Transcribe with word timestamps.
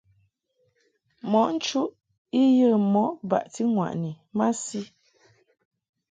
Mɔʼ 1.31 1.47
nchuʼ 1.55 1.87
I 2.39 2.41
yə 2.57 2.69
mɔʼ 2.93 3.07
baʼti 3.29 3.61
ŋwaʼni 3.73 4.11
masi. 4.37 4.79